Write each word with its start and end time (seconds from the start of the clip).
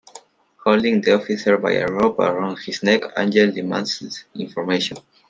Holding 0.63 0.99
the 1.01 1.13
officer 1.13 1.59
by 1.59 1.73
a 1.73 1.85
rope 1.85 2.17
around 2.17 2.57
his 2.57 2.81
neck, 2.81 3.03
Angel 3.15 3.51
demands 3.51 4.25
information. 4.33 4.97